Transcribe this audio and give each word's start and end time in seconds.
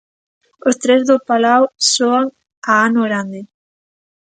Os 0.67 0.75
tres 0.83 1.01
do 1.09 1.17
Palau 1.27 1.63
soan 1.93 2.25
a 2.71 2.73
ano 2.87 3.01
grande. 3.07 3.41